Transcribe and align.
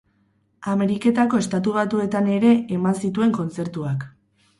Ameriketako 0.69 1.41
Estatu 1.43 1.73
Batuetan 1.75 2.29
ere 2.37 2.55
eman 2.79 2.97
zituen 3.03 3.35
kontzertuak. 3.37 4.07